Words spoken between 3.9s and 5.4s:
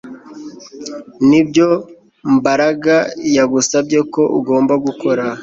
ko ugomba gukora